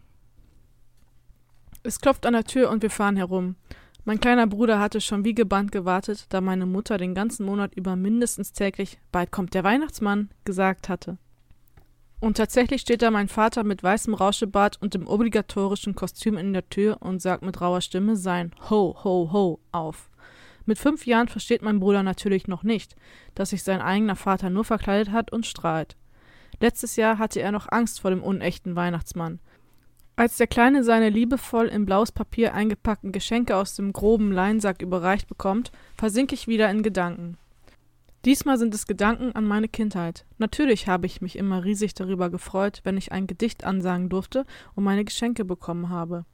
Es 1.83 2.03
klopft 2.03 2.27
an 2.27 2.35
der 2.35 2.45
Tür 2.45 2.69
und 2.69 2.83
wir 2.83 2.91
fahren 2.91 3.17
herum. 3.17 3.57
Mein 4.09 4.21
kleiner 4.21 4.47
Bruder 4.47 4.81
hatte 4.81 5.03
schon 5.03 5.27
wie 5.27 5.35
gebannt 5.35 5.71
gewartet, 5.71 6.29
da 6.31 6.41
meine 6.41 6.65
Mutter 6.65 6.97
den 6.97 7.15
ganzen 7.15 7.45
Monat 7.45 7.75
über 7.75 7.95
mindestens 7.95 8.55
täglich 8.55 8.99
Bald 9.13 9.31
kommt 9.31 9.53
der 9.53 9.65
Weihnachtsmann 9.65 10.31
gesagt 10.47 10.89
hatte. 10.89 11.19
Und 12.19 12.39
tatsächlich 12.39 12.81
steht 12.81 13.03
da 13.03 13.11
mein 13.11 13.29
Vater 13.29 13.65
mit 13.65 13.83
weißem 13.83 14.15
Rauschebart 14.15 14.81
und 14.81 14.95
dem 14.95 15.07
obligatorischen 15.07 15.95
Kostüm 15.95 16.39
in 16.39 16.55
der 16.55 16.67
Tür 16.71 17.03
und 17.03 17.21
sagt 17.21 17.43
mit 17.43 17.61
rauer 17.61 17.83
Stimme 17.83 18.17
sein 18.17 18.53
Ho, 18.71 18.97
ho, 19.05 19.31
ho 19.31 19.61
auf. 19.73 20.09
Mit 20.65 20.79
fünf 20.79 21.05
Jahren 21.05 21.29
versteht 21.29 21.61
mein 21.61 21.79
Bruder 21.79 22.03
natürlich 22.03 22.49
noch 22.49 22.63
nicht, 22.63 22.97
dass 23.35 23.51
sich 23.51 23.63
sein 23.63 23.83
eigener 23.83 24.17
Vater 24.17 24.49
nur 24.49 24.65
verkleidet 24.65 25.13
hat 25.13 25.33
und 25.33 25.45
strahlt. 25.45 25.99
Letztes 26.61 26.97
Jahr 26.97 27.19
hatte 27.19 27.43
er 27.43 27.53
noch 27.53 27.71
Angst 27.71 28.01
vor 28.01 28.11
dem 28.11 28.23
unechten 28.23 28.75
Weihnachtsmann. 28.75 29.39
Als 30.19 30.37
der 30.37 30.49
Kleine 30.49 30.83
seine 30.83 31.11
liebevoll 31.11 31.67
in 31.67 31.85
blaues 31.85 32.11
Papier 32.11 32.53
eingepackten 32.53 33.13
Geschenke 33.13 33.55
aus 33.55 33.77
dem 33.77 33.93
groben 33.93 34.33
Leinsack 34.33 34.83
überreicht 34.83 35.29
bekommt, 35.29 35.71
versinke 35.97 36.35
ich 36.35 36.49
wieder 36.49 36.69
in 36.73 36.83
Gedanken. 36.83 37.39
Diesmal 38.25 38.59
sind 38.59 38.75
es 38.75 38.89
Gedanken 38.89 39.31
an 39.37 39.45
meine 39.45 39.69
Kindheit. 39.69 40.27
Natürlich 40.39 40.89
habe 40.89 41.07
ich 41.07 41.21
mich 41.21 41.39
immer 41.39 41.63
riesig 41.63 41.95
darüber 41.95 42.31
gefreut, 42.31 42.81
wenn 42.83 42.97
ich 42.97 43.13
ein 43.13 43.29
Gedicht 43.29 43.63
ansagen 43.63 44.09
durfte 44.09 44.45
und 44.75 44.83
meine 44.83 45.05
Geschenke 45.05 45.45
bekommen 45.45 45.89
habe. 45.89 46.25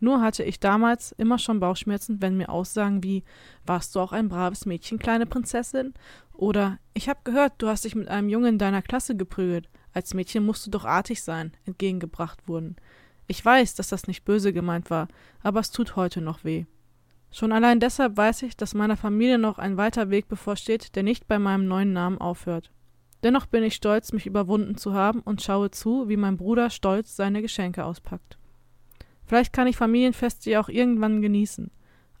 Nur 0.00 0.20
hatte 0.20 0.42
ich 0.42 0.58
damals 0.58 1.12
immer 1.12 1.38
schon 1.38 1.60
Bauchschmerzen, 1.60 2.20
wenn 2.20 2.36
mir 2.36 2.48
Aussagen 2.48 3.04
wie 3.04 3.22
Warst 3.64 3.94
du 3.94 4.00
auch 4.00 4.10
ein 4.10 4.28
braves 4.28 4.66
Mädchen, 4.66 4.98
kleine 4.98 5.26
Prinzessin? 5.26 5.94
Oder 6.32 6.80
Ich 6.94 7.08
hab 7.08 7.24
gehört, 7.24 7.52
du 7.58 7.68
hast 7.68 7.84
dich 7.84 7.94
mit 7.94 8.08
einem 8.08 8.28
Jungen 8.28 8.54
in 8.54 8.58
deiner 8.58 8.82
Klasse 8.82 9.14
geprügelt. 9.14 9.68
Als 9.92 10.14
Mädchen 10.14 10.44
musst 10.44 10.66
du 10.66 10.70
doch 10.72 10.84
artig 10.84 11.22
sein, 11.22 11.52
entgegengebracht 11.64 12.48
wurden. 12.48 12.74
Ich 13.30 13.44
weiß, 13.44 13.76
dass 13.76 13.86
das 13.86 14.08
nicht 14.08 14.24
böse 14.24 14.52
gemeint 14.52 14.90
war, 14.90 15.06
aber 15.40 15.60
es 15.60 15.70
tut 15.70 15.94
heute 15.94 16.20
noch 16.20 16.42
weh. 16.42 16.64
Schon 17.30 17.52
allein 17.52 17.78
deshalb 17.78 18.16
weiß 18.16 18.42
ich, 18.42 18.56
dass 18.56 18.74
meiner 18.74 18.96
Familie 18.96 19.38
noch 19.38 19.60
ein 19.60 19.76
weiter 19.76 20.10
Weg 20.10 20.26
bevorsteht, 20.26 20.96
der 20.96 21.04
nicht 21.04 21.28
bei 21.28 21.38
meinem 21.38 21.68
neuen 21.68 21.92
Namen 21.92 22.18
aufhört. 22.18 22.72
Dennoch 23.22 23.46
bin 23.46 23.62
ich 23.62 23.76
stolz, 23.76 24.12
mich 24.12 24.26
überwunden 24.26 24.76
zu 24.76 24.94
haben 24.94 25.20
und 25.20 25.42
schaue 25.42 25.70
zu, 25.70 26.08
wie 26.08 26.16
mein 26.16 26.38
Bruder 26.38 26.70
stolz 26.70 27.14
seine 27.14 27.40
Geschenke 27.40 27.84
auspackt. 27.84 28.36
Vielleicht 29.26 29.52
kann 29.52 29.68
ich 29.68 29.76
Familienfeste 29.76 30.50
ja 30.50 30.60
auch 30.60 30.68
irgendwann 30.68 31.22
genießen. 31.22 31.70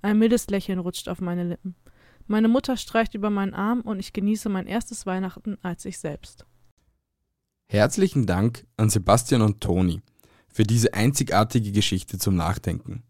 Ein 0.02 0.16
mildes 0.16 0.46
Lächeln 0.46 0.78
rutscht 0.78 1.08
auf 1.08 1.20
meine 1.20 1.42
Lippen. 1.42 1.74
Meine 2.28 2.46
Mutter 2.46 2.76
streicht 2.76 3.16
über 3.16 3.30
meinen 3.30 3.54
Arm 3.54 3.80
und 3.80 3.98
ich 3.98 4.12
genieße 4.12 4.48
mein 4.48 4.68
erstes 4.68 5.06
Weihnachten 5.06 5.58
als 5.62 5.84
ich 5.86 5.98
selbst. 5.98 6.46
Herzlichen 7.68 8.26
Dank 8.26 8.64
an 8.76 8.90
Sebastian 8.90 9.42
und 9.42 9.60
Toni 9.60 10.02
für 10.52 10.64
diese 10.64 10.94
einzigartige 10.94 11.72
Geschichte 11.72 12.18
zum 12.18 12.36
Nachdenken. 12.36 13.02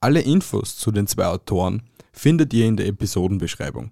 Alle 0.00 0.20
Infos 0.20 0.76
zu 0.76 0.90
den 0.90 1.06
zwei 1.06 1.26
Autoren 1.26 1.82
findet 2.12 2.52
ihr 2.54 2.66
in 2.66 2.76
der 2.76 2.86
Episodenbeschreibung. 2.86 3.90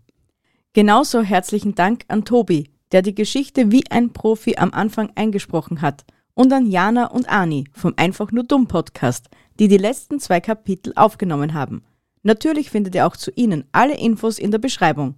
Genauso 0.73 1.23
herzlichen 1.23 1.75
Dank 1.75 2.05
an 2.09 2.25
Tobi, 2.25 2.71
der 2.93 3.03
die 3.03 3.15
Geschichte 3.15 3.73
wie 3.73 3.91
ein 3.91 4.13
Profi 4.13 4.57
am 4.57 4.73
Anfang 4.73 5.11
eingesprochen 5.15 5.81
hat, 5.81 6.05
und 6.35 6.53
an 6.53 6.67
Jana 6.67 7.07
und 7.07 7.29
Ani 7.29 7.65
vom 7.73 7.95
Einfach 7.97 8.31
nur 8.31 8.45
dumm 8.45 8.69
Podcast, 8.69 9.29
die 9.59 9.69
die 9.69 9.79
letzten 9.79 10.21
zwei 10.21 10.41
Kapitel 10.41 10.93
aufgenommen 10.95 11.55
haben. 11.55 11.83
Natürlich 12.23 12.71
findet 12.71 12.95
ihr 12.95 13.07
auch 13.07 13.17
zu 13.17 13.31
ihnen 13.37 13.65
alle 13.73 13.97
Infos 13.97 14.39
in 14.39 14.51
der 14.51 14.59
Beschreibung. 14.59 15.15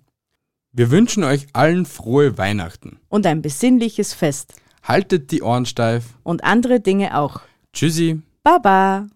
Wir 0.73 0.91
wünschen 0.91 1.25
euch 1.25 1.47
allen 1.55 1.87
frohe 1.87 2.39
Weihnachten. 2.39 3.01
Und 3.09 3.27
ein 3.27 3.43
besinnliches 3.43 4.15
Fest. 4.15 4.55
Haltet 4.83 5.33
die 5.33 5.43
Ohren 5.43 5.67
steif. 5.67 6.05
Und 6.23 6.45
andere 6.45 6.81
Dinge 6.81 7.19
auch. 7.19 7.41
Tschüssi. 7.73 8.23
Baba. 8.43 9.07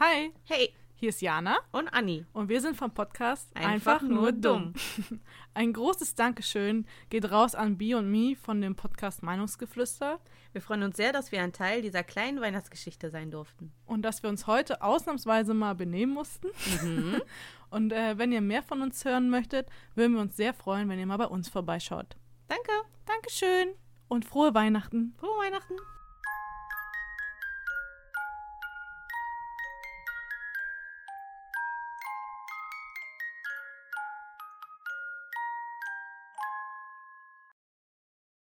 Hi, 0.00 0.32
Hey, 0.44 0.74
hier 0.96 1.10
ist 1.10 1.22
Jana 1.22 1.58
und 1.70 1.88
Anni. 1.88 2.26
und 2.32 2.48
wir 2.48 2.60
sind 2.60 2.76
vom 2.76 2.92
Podcast 2.92 3.48
Einfach 3.56 4.02
nur 4.02 4.32
dumm. 4.32 4.72
Ein 5.54 5.72
großes 5.72 6.14
Dankeschön 6.16 6.86
geht 7.08 7.30
raus 7.30 7.54
an 7.54 7.78
Bi 7.78 7.94
und 7.94 8.10
Mi 8.10 8.34
von 8.34 8.60
dem 8.60 8.74
Podcast 8.74 9.22
Meinungsgeflüster 9.22 10.18
Wir 10.52 10.60
freuen 10.60 10.82
uns 10.82 10.96
sehr, 10.96 11.12
dass 11.12 11.30
wir 11.30 11.40
ein 11.42 11.52
Teil 11.52 11.82
dieser 11.82 12.02
kleinen 12.02 12.40
Weihnachtsgeschichte 12.40 13.10
sein 13.10 13.30
durften. 13.30 13.72
und 13.86 14.02
dass 14.02 14.22
wir 14.22 14.30
uns 14.30 14.46
heute 14.46 14.82
ausnahmsweise 14.82 15.54
mal 15.54 15.74
benehmen 15.74 16.12
mussten. 16.12 16.48
Mhm. 16.82 17.22
Und 17.70 17.92
äh, 17.92 18.16
wenn 18.18 18.30
ihr 18.30 18.40
mehr 18.40 18.62
von 18.62 18.82
uns 18.82 19.04
hören 19.04 19.30
möchtet, 19.30 19.68
würden 19.96 20.14
wir 20.14 20.20
uns 20.20 20.36
sehr 20.36 20.54
freuen, 20.54 20.88
wenn 20.88 20.98
ihr 21.00 21.06
mal 21.06 21.16
bei 21.16 21.26
uns 21.26 21.48
vorbeischaut. 21.48 22.16
Danke. 22.46 22.70
Dankeschön 23.04 23.74
und 24.06 24.24
frohe 24.24 24.54
Weihnachten. 24.54 25.12
Frohe 25.18 25.36
Weihnachten. 25.40 25.74